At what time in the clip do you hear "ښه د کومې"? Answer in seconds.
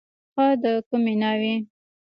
0.33-1.13